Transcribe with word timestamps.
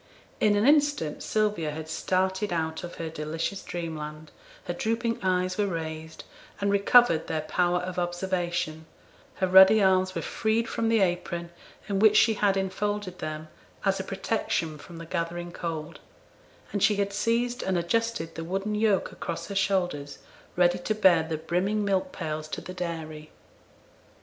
In 0.39 0.55
an 0.55 0.65
instant 0.65 1.21
Sylvia 1.21 1.69
had 1.69 1.87
started 1.87 2.51
out 2.51 2.83
of 2.83 2.95
her 2.95 3.07
delicious 3.07 3.61
dreamland, 3.61 4.31
her 4.63 4.73
drooping 4.73 5.19
eyes 5.21 5.59
were 5.59 5.67
raised, 5.67 6.23
and 6.59 6.71
recovered 6.71 7.27
their 7.27 7.41
power 7.41 7.77
of 7.81 7.99
observation; 7.99 8.87
her 9.35 9.45
ruddy 9.45 9.79
arms 9.79 10.15
were 10.15 10.23
freed 10.23 10.67
from 10.67 10.89
the 10.89 11.01
apron 11.01 11.51
in 11.87 11.99
which 11.99 12.17
she 12.17 12.33
had 12.33 12.57
enfolded 12.57 13.19
them, 13.19 13.47
as 13.85 13.99
a 13.99 14.03
protection 14.03 14.79
from 14.79 14.97
the 14.97 15.05
gathering 15.05 15.51
cold, 15.51 15.99
and 16.73 16.81
she 16.81 16.95
had 16.95 17.13
seized 17.13 17.61
and 17.61 17.77
adjusted 17.77 18.33
the 18.33 18.43
wooden 18.43 18.73
yoke 18.73 19.11
across 19.11 19.49
her 19.49 19.55
shoulders, 19.55 20.17
ready 20.55 20.79
to 20.79 20.95
bear 20.95 21.21
the 21.21 21.37
brimming 21.37 21.85
milk 21.85 22.11
pails 22.11 22.47
to 22.47 22.59
the 22.59 22.73
dairy. 22.73 23.29